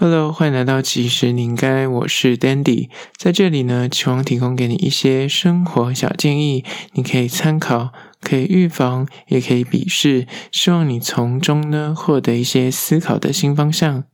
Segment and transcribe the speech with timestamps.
[0.00, 14.04] Hello，欢迎来到其实你应该，我是 Dandy，在这里呢，期望提供给你一些生活小建议，你可以参考，可以预防，也可以鄙视，希望你从中呢获得一些思考的新方向。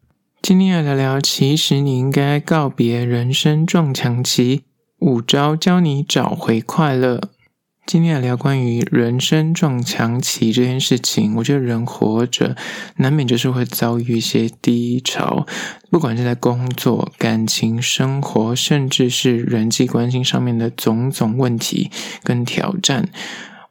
[0.41, 4.63] 今天要聊聊，其实你应该告别人生撞墙期，
[5.01, 7.21] 五招教你找回快乐。
[7.87, 12.57] 今天来聊关于人生撞墙期这件事情，我觉得人活着
[12.97, 15.47] 难免就是会遭遇一些低潮，
[15.91, 21.91] 不管是在工作、感情、生活，甚至是人际关系上面的种种问题
[22.23, 23.11] 跟挑战，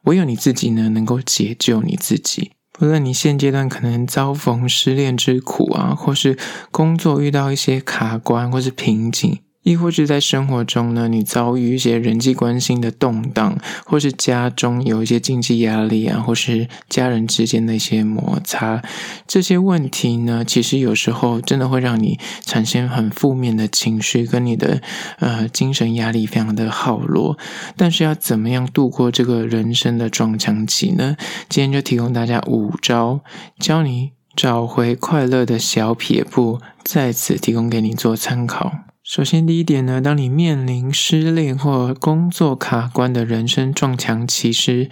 [0.04, 2.52] 唯有你自己呢能够解救你自己。
[2.72, 6.38] 不论你现阶段可能遭逢失恋之苦啊，或是
[6.70, 9.40] 工作遇到一些卡关或是瓶颈。
[9.64, 18.82] 亦或是在生活中呢，你遭遇一些人际关系的动荡，或是家中有一些经济压力啊，或是家人之间的一些摩擦，
[19.26, 24.80] 这些问题呢，其实有时候真的会让你产生很负面的情绪，跟你的
[25.18, 27.36] 呃精神压力非常的耗落。
[27.76, 31.16] 但是要怎么样度过这个人生的撞墙期呢？
[31.48, 33.20] 今天就提供大家五招，
[33.58, 38.93] 教你找回快乐的小撇步，在此提供给你做参考。
[39.06, 44.88] 首先，第一点呢，当你面临失恋或工作卡关的人生撞墙期时，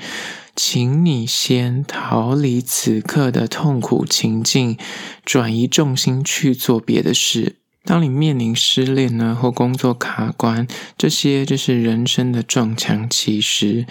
[0.54, 4.76] 请你先逃离此刻的痛苦情境，
[5.24, 7.56] 转移重心去做别的事。
[7.84, 10.68] 当你面临失恋呢，或工作卡关，
[10.98, 13.86] 这些就是人生的撞墙期时，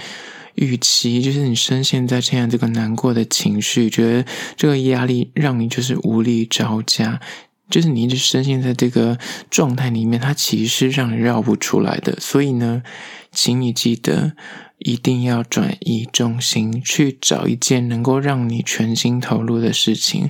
[0.53, 7.19] 与其就是你深陷在这样这个难过的情绪，觉得这个压力让你就是无力招架。
[7.71, 9.17] 就是你一直深陷在这个
[9.49, 12.15] 状态里面，它其实是让你绕不出来的。
[12.19, 12.83] 所以呢，
[13.31, 14.33] 请你记得
[14.77, 20.29] 一定要转移重心，去找一件能够让你全心投入的事情。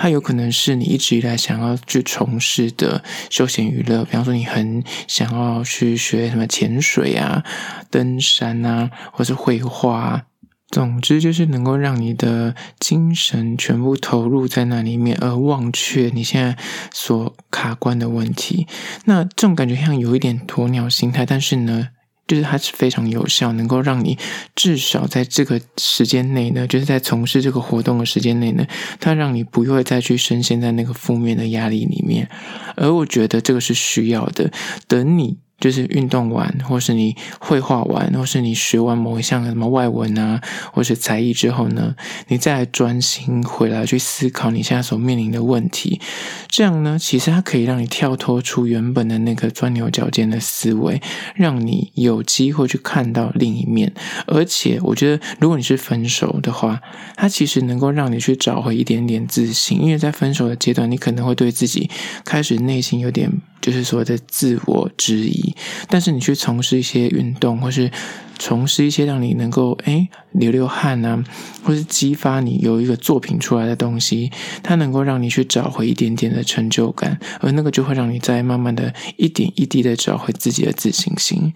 [0.00, 7.42] 它有可能是你一直以来想要去从事的休闲娱乐，比方说你很想要去学什么潜水啊、
[7.90, 10.27] 登山啊，或是绘画。
[10.70, 16.58] 总之，就是能够让你的精神全部投入在那里面，而忘却你现在
[16.92, 18.66] 所卡关的问题。
[19.06, 21.88] 那这种感觉像有一点鸵鸟心态，但是呢，
[22.26, 24.18] 就是它是非常有效，能够让你
[24.54, 28.66] 至少在这个时间内呢，就是在从事这个活动的时间内呢，
[29.00, 32.28] 它让你不会再去深陷在那个负面的压力里面。
[32.76, 34.52] 而我觉得这个是需要的。
[34.86, 35.38] 等你。
[35.60, 40.40] 就是运动完，或是你绘画完，或是你学完某一项什么外文啊，
[40.72, 41.96] 或是才艺之后呢，
[42.28, 46.00] 你再来专心回来去思考你现在所面临的问题。
[46.48, 51.00] 这样呢，其实它可以让你跳脱出原本的那个钻牛角尖的思维，
[51.34, 53.92] 让你有机会去看到另一面。
[54.26, 56.80] 而且，我觉得如果你是分手的话，
[57.16, 61.90] 它其实能够让你去找回一点点自信，因为在分手的阶段，你可能会对自己
[62.24, 63.30] 开始内心有点。
[63.60, 65.47] 就是所谓的自我质疑，
[65.88, 67.90] 但是你去从事一些运动，或是
[68.38, 71.22] 从事一些让你能够诶流流汗啊，
[71.64, 74.30] 或是激发你有一个作品出来的东西，
[74.62, 81.52] 它能够让你去找回一点点的成就感，而那个就会让你再慢慢的一点一滴的找回自己的自信心。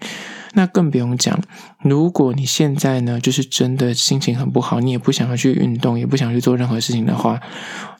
[0.55, 1.41] 那更不用讲，
[1.81, 7.41] 如果你现在呢，就是真的心情很不好，你也不想要去运动，也不想去做任何事情的话，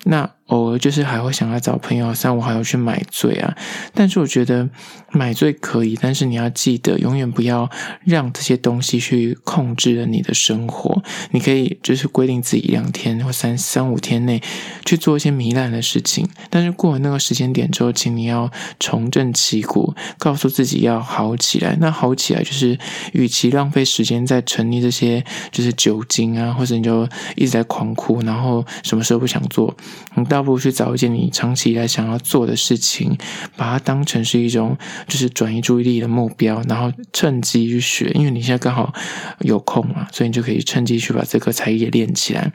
[0.03, 3.57] 那偶尔就是还会想要找朋友，三五好友去买醉啊。
[3.95, 4.69] 但是我觉得
[5.11, 7.67] 买醉可以，但是你要记得，永远不要
[8.03, 11.03] 让这些东东西去控制了你的生活。
[11.31, 14.41] 你可以就是规定自己一两天或三三五天内
[14.85, 21.77] 去做一些糜烂的事情，但是过了那个时间点之后，请你要重振旗鼓，告诉自己要好起来。
[21.79, 22.43] 那好起来。
[22.43, 22.77] 就是，
[23.13, 29.73] 与其浪费时间在沉溺这些，就是酒精啊，或者你就一直在狂哭，然后什么时候不想做，
[30.15, 33.17] 你倒不如去找一件你长期以来想要做的事情，
[33.55, 38.93] 把它当成是一种就是转移注意力的目标，然后趁机去学，因为你现在刚好
[39.39, 42.53] 有空嘛，所以你就可以趁机去把这个才艺练起来。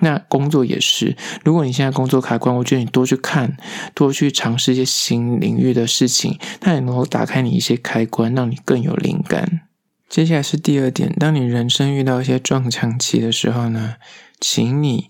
[0.00, 3.58] 那工作也是，如果你现在工作卡关，我觉得你多去看，
[3.92, 9.60] 多去尝试一些新领域的事情，它也能够打开你一些开关，让你更有灵感。
[10.08, 13.96] 接下来是第二点，当你人生遇到一些撞墙期的时候呢，
[14.40, 15.08] 请你。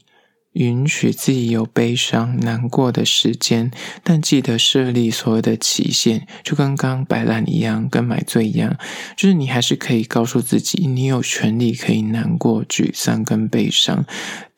[0.55, 3.70] 允许自己有悲伤、难过的时间，
[4.02, 8.76] 但记得设立所谓的期限，就跟刚刚摆烂一样，跟买醉一样，
[9.17, 14.05] 就是你还是可以告诉自己，你有权利可以难过、沮丧跟悲伤，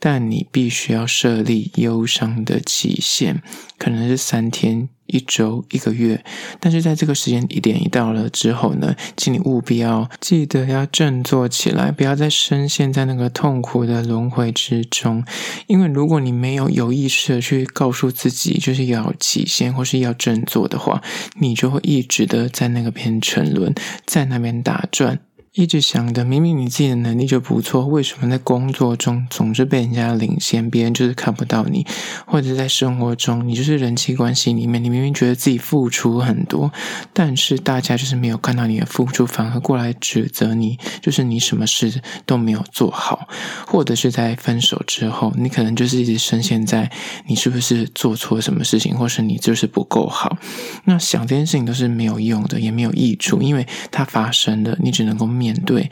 [0.04, 3.40] 但你必须要设立忧伤的期限，
[3.78, 4.88] 可能是三天。
[5.06, 6.24] 一周、一个月，
[6.58, 15.22] 但是在这个时间一点一到了之后呢，请你务必要记得要振作起来，不要再深陷在那个痛苦的轮回之中。
[15.66, 21.02] 因为如果你没有有意识的去告诉自己，就是要起先或是要振作的话，
[21.38, 23.74] 你就会一直的在那个边沉沦，
[24.06, 25.18] 在那边打转。
[25.54, 31.86] 一直想的，明明你自己的能力就不错，为什么在工作中总是被人家领先，别人就是看不到你？
[32.26, 36.72] 或者在生活中，你就是人际关系里面，你明明觉得自己付出很多，
[37.12, 43.28] 但是大家就是没有看到你的付出，反而过来指责你，就是你什么事都没有做好。
[43.66, 46.90] 或者是在分手之后，你可能就是一直深陷在
[47.26, 50.38] 你是不是做错什么事情，或是你就是不够好。
[50.84, 55.28] 那想这件事情都是没有用的，也没有益处，因为它发生了，你只能够。
[55.42, 55.90] 面对，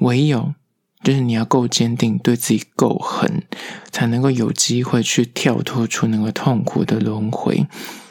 [0.00, 0.54] 唯有
[1.04, 3.44] 就是你要够坚定，对自己够狠，
[3.92, 7.66] 才能够有机会去跳脱出那个痛苦的轮回，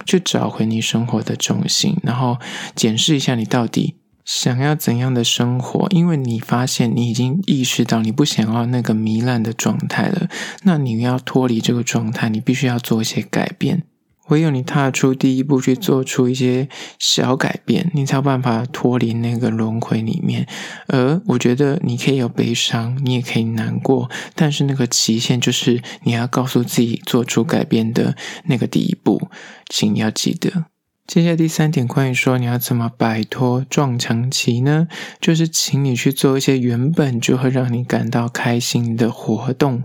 [0.06, 2.38] 去找回你生活的重心，然后
[2.74, 5.88] 检视一下你到底想要怎样的生活。
[5.89, 10.30] 因为你发现你已经意识到你不想要那个糜烂的状态了，
[10.63, 13.83] 那你要脱离这个状态，你必须要做一些改变。
[14.30, 16.68] 唯有你踏出第一步，去做出一些
[17.00, 20.48] 小改变，你才有办法脱离那个轮回里面。
[20.88, 28.16] 而我觉得你可以有悲伤，你也可以难过，但是那个期限就是你要告诉自己做出改变的
[28.46, 29.30] 那个第一步，
[29.70, 30.66] 请你要记得。
[31.07, 34.89] 接下来第三点，关于说你要怎么摆脱撞墙期呢？
[35.21, 39.83] 就是请你去做一些原本就会让你感到开心的活动。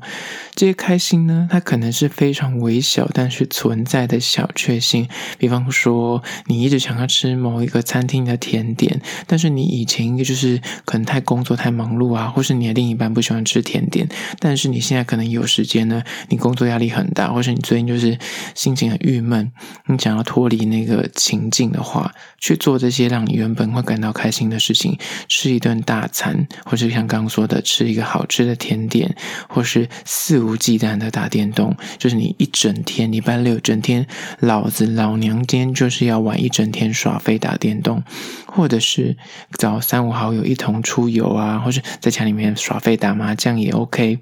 [0.56, 5.08] 这些开心呢，它可能是非常微小，但是存在的小确幸。
[5.38, 14.08] 比方说，你一直想要吃某一个餐厅的甜点，但是你以前一个就是可能太工作太忙碌啊，或是你的另一半不喜欢吃甜点，
[14.40, 18.18] 但是你现在可能有时间呢，你工作压力很大，或是你最近就是
[18.56, 19.52] 心情很郁闷，
[19.86, 21.08] 你想要脱离那个。
[21.12, 24.98] 情境的话，去做这些让你原本会感到开心的事情，
[25.28, 29.14] 吃一顿大餐，或是像刚刚说的吃一个好吃的甜点，
[29.48, 34.06] 或是肆无忌惮的打电动，就是你一整天礼拜六整天，
[34.40, 38.02] 老子老娘今天就是要玩一整天耍废打电动，
[38.46, 39.16] 或者是
[39.58, 44.18] 找三五好友一同出游啊，或是在家里面耍废打麻将也 OK。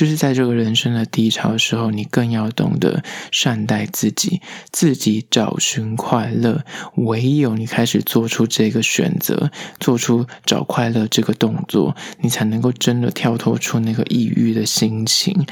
[0.00, 4.40] 就是在这个人生的低潮的时候，你更要懂得善待自己，
[4.72, 6.64] 自己找寻快乐。
[6.94, 15.44] 唯有你开始做出这个选择，做出找快乐这个动作，你才能够真的跳脱出那个抑郁的心情。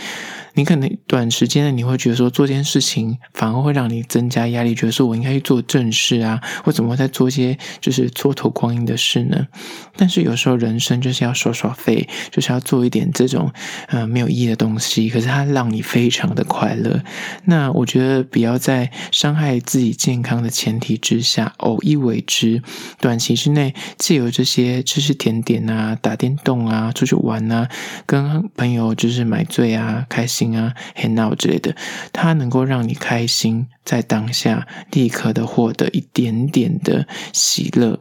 [0.58, 9.46] 你可能短时间内你会觉得说，做这件事情反而会让你增加压力，觉得说我应该去做正事啊，或怎么在做一些就是蹉跎光阴的事呢？
[9.96, 13.52] 但是有时候人生就是要耍耍废，就是要做一点这种
[13.86, 17.04] 呃没有意义的东西，可是它让你非常的快乐。
[17.44, 22.60] 那我觉得不要在伤害自己健康的前提之下偶一为之，
[23.00, 27.68] 短期之内借由这些吃吃甜点啊、打电动啊、出去玩啊、
[28.06, 30.47] 跟朋友就是买醉啊、开心。
[30.56, 31.74] 啊热闹之类的，
[32.12, 38.00] 它能够让你开心，在当下立刻的获得一点点的喜乐。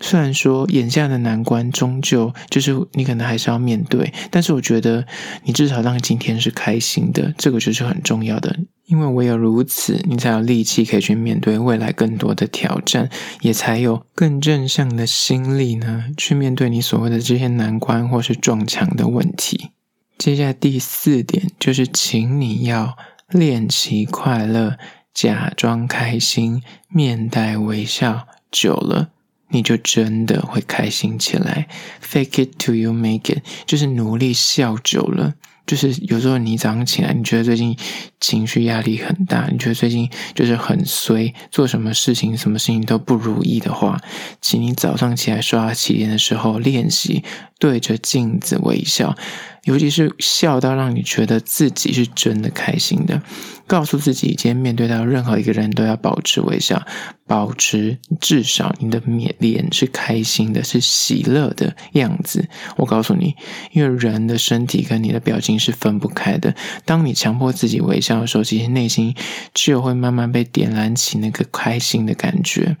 [0.00, 5.06] 虽然说眼下的难关终究就是你可能还是要面对，但是我觉得
[5.44, 8.54] 你至少让今天是开心的，这个就是很重要的。
[8.86, 13.08] 因为唯有如此，你才有力气可以去面对未来更多的挑战，
[13.40, 19.70] 也才有更正向的心力呢，去面对你所谓的这些难关或是撞墙的问题。
[20.16, 22.96] 接下来第四点就是，请你要
[23.28, 24.78] 练习快乐，
[25.12, 29.10] 假装开心，面带微笑，久了
[29.48, 31.68] 你就真的会开心起来。
[32.02, 35.34] Fake it till you make it，就是努力笑久了。
[35.66, 37.74] 就是有时候你早上起来，你觉得最近
[38.20, 43.98] 情绪压力很大，你觉得最近就是很衰，做什么事情、什么事情都不如意的话，
[44.42, 47.24] 请你早上起来刷牙洗脸的时候练习
[47.58, 49.16] 对着镜子微笑，
[49.64, 53.22] 尤其是笑到让你觉得自己是真的开心的。
[53.66, 56.86] 告诉自己，今天面对到任何一个人都要保持微笑，
[57.26, 62.46] 保持至少你的面脸是开心的，是喜乐的样子。
[62.76, 63.34] 我告诉你，
[63.72, 66.54] 因为人的身体跟你的表情是分不开的。
[66.84, 69.14] 当你强迫自己微笑的时候，其实内心
[69.54, 72.76] 就会慢慢被点燃起那个开心的感觉。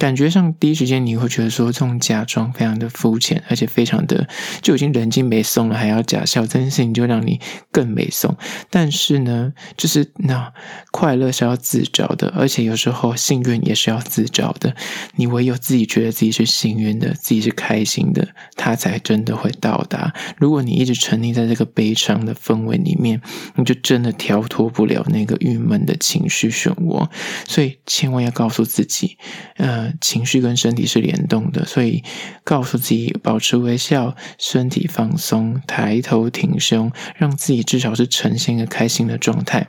[0.00, 4.26] 感觉上第一时间你会觉得说这种假装非常的肤浅，而且非常的
[4.62, 7.38] 就已经人精没送了，还要假笑，这件事情就让你
[7.70, 8.34] 更没送。
[8.70, 10.50] 但是呢，就是那
[10.90, 14.74] 快乐是要自找的，而且有时候幸运也是要自找的。
[15.16, 18.26] 你唯有自己觉得自己是幸运的，自己是开心的，
[18.56, 20.14] 它才真的会到达。
[20.38, 23.20] 如果你一直沉溺在这个悲伤的氛围里面，
[23.56, 27.06] 你就真的跳脱不了那个郁闷的情绪漩涡。
[27.46, 29.18] 所以千万要告诉自己，
[29.56, 32.02] 呃，情绪跟身体是联动的，所以
[32.44, 39.66] 告诉自己保持微笑，身体放松，抬头挺胸，让自己至少是呈现一个开心的状态。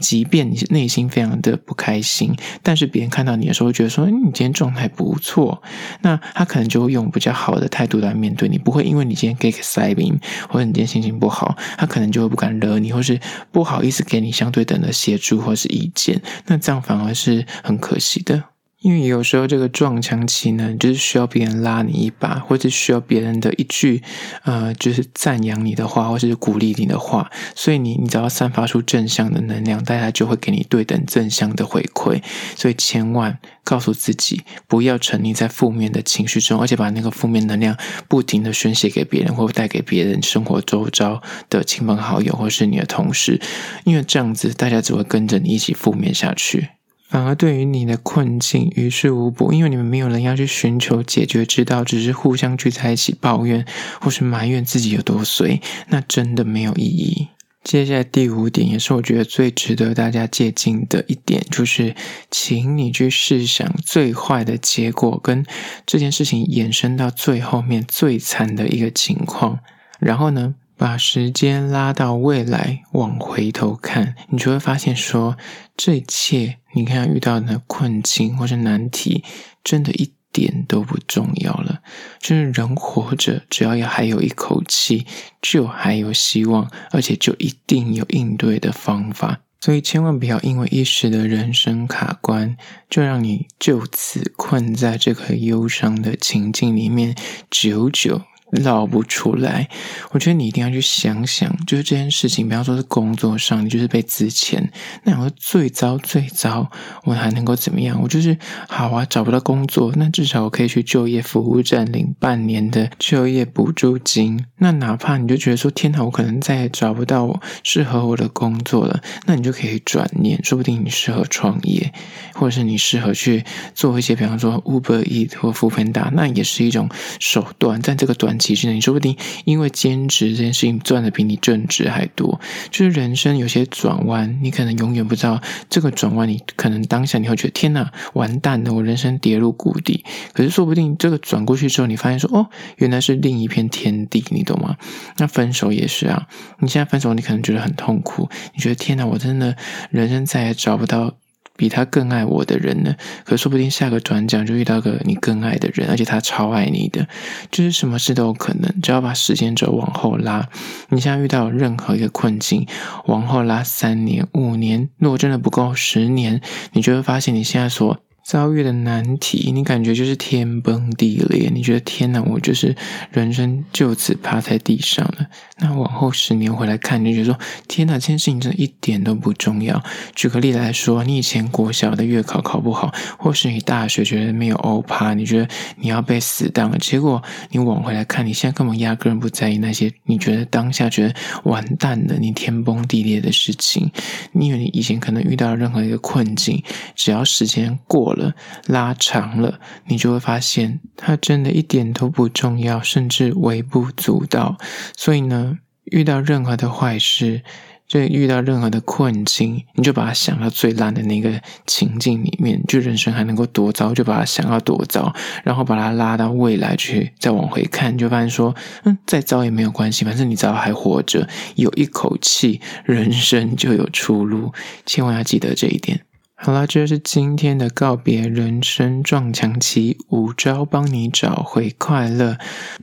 [0.00, 5.62] 即便你内心非常的不开心，但是别人看到你的时候，觉得说，你今天状态不错，
[6.02, 13.18] 那他可能就会用比较好的态度来面对你，不会因为你今天给个塞宾，或者你今天心情不好，他可能就会不敢惹你，或是
[13.52, 18.53] 不好意思给你相对等的协助或是意见，那这样反而是很可惜的。
[18.84, 24.02] 因为有时候这个撞墙期呢，就是需要别人拉你一把，或者需要别人的一句，
[24.42, 27.30] 呃，就是赞扬你的话，或者是鼓励你的话。
[27.54, 32.22] 所以你，你只要散发出正向的能量，大家就会给你对等正向的回馈。
[32.54, 37.74] 所以，千万告诉自己，不要沉溺在负面的情绪中，而且把那个负面能量
[38.06, 43.40] 不停的宣泄给别人，或带给别人生活周遭的亲朋好友，或是你的同事。
[43.84, 46.73] 因为这样子，大家只会跟着你一起负面下去。
[47.14, 53.64] 反而对于你的困境于事无补，因为你们没有人要去寻求解决之道，只是互相聚在一起抱怨
[54.00, 57.28] 或是埋怨自己有多衰，那真的没有意义。
[57.62, 61.94] 接下来第五点，也是我觉得最值得大家借鉴的一点，就是
[62.32, 65.46] 请你去试想最坏的结果，跟
[65.86, 69.60] 这件事情衍生到最后面最惨的一个情况，
[70.00, 75.38] 然后呢，把时间拉到未来，往回头看，你就会发现说，
[75.78, 79.24] 这一切你看遇到的困境或是难题，
[79.64, 81.80] 真的一点都不重要了。
[82.20, 85.06] 就是人活着，只要要还有一口气，
[85.40, 89.40] 就还有希望，而且就一定有应对的方法。
[89.62, 92.58] 所以千万不要因为一时的人生卡关，
[92.90, 97.16] 就让你就此困在这个忧伤的情境里面，
[97.50, 98.20] 久久。
[98.62, 99.68] 捞不出来，
[100.12, 104.68] 我觉得你一定要去想想，就是这件事情，比方说是工作上，你就是被资遣，
[105.02, 106.70] 那我最糟最糟，
[107.04, 108.00] 我还能够怎么样？
[108.02, 108.36] 我就是
[108.68, 114.44] 好啊，找不到工作，那至少我可以去就业服务站领半年的就业补助金。
[114.58, 121.92] 那哪怕你就觉得说，天哪，我可能再也找不到适合我的工作了，那你就可以转念，说不定你适合创业，
[122.34, 123.42] 或者是你适合去
[123.74, 128.34] 做一些，比方说 Uber Eat 或 f o o p a n d a 那也是一种手段，在这个短。
[128.38, 140.04] 期之内你说不定因为兼职这件事情赚的比你正职还多，就是人生有些转弯，你可能永远不知道这个转弯，你可能当下你会觉得天哪，完蛋了，我人生跌入谷底。
[140.32, 142.48] 可是说不定这个转过去之后，你发现说哦，
[142.78, 144.76] 原来是另一片天地，你懂吗？
[145.18, 146.26] 那分手也是啊，
[146.58, 149.56] 你现在分手，你可能觉得很痛苦，你觉得天哪，我真的
[149.90, 151.14] 人生再也找不到。
[151.56, 152.94] 比他更爱我的人呢？
[153.24, 157.06] 可说不定下个转角就遇到个你更爱的人，而且他超爱你的，
[157.50, 158.80] 就是什么事都有可能。
[158.82, 160.48] 只要把时间轴往后拉，
[160.88, 162.66] 你现在遇到任何一个困境，
[163.06, 166.40] 往后拉三年、五年，如果真的不够十年，
[166.72, 172.74] 你就会发现你现在所遭遇的难题，你感觉就是天崩地裂，你觉得天哪，我就是
[173.12, 175.26] 人生就此趴在地上了。
[175.58, 177.38] 那往后十年回来看，你就觉得说
[177.68, 179.82] 天哪，这件事情真的一点都不重要。
[180.14, 191.14] 举个例来说，你以前国小的月考考不好，或是你大学觉得没有欧趴，你觉得你要被死当了，结果你往回来看，你现在根本压根不在意那些你觉得当下觉得
[191.44, 193.92] 完蛋的，你天崩地裂的事情。
[194.32, 196.62] 你以为你以前可能遇到任何一个困境，
[196.94, 198.34] 只要时间过了。
[198.66, 204.56] 拉长了，你就会发现它真的一点都不重要，甚至微不足道。
[204.96, 207.42] 所以呢，遇到任何的坏事，
[207.86, 218.54] 就遇到任何的困境，你就把它想到最烂的那个情境里面，就人生还能够多糟，就把它想要多糟，然后把它拉到未来去，再往回看，就发现说，
[218.84, 224.52] 嗯，再糟也没有关系，反正你只要还活着，有一口气，人生就有出路。
[224.86, 226.00] 千万要记得这一点。
[226.36, 232.36] 好了，这就是今天的告别人生撞墙期五招，帮你找回快乐。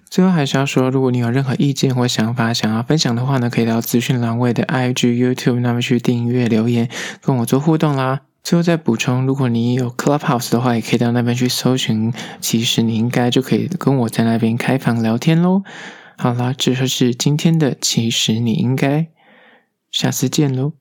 [0.10, 6.90] 最后还是要说，如果你有任何意见或想法想要分享的话呢，可以到资讯栏位的 IG、YouTube 那边去订阅留言，
[7.22, 8.22] 跟我做互动啦。
[8.42, 15.62] 最后再补充，如果你有 Clubhouse 的话，也可以到那边去搜寻，其实你应该就可以跟我在那边开房聊天喽。
[16.18, 19.08] 好啦，这就是今天的，其实你应该，
[19.92, 20.81] 下次见喽。